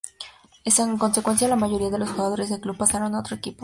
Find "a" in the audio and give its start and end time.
3.13-3.19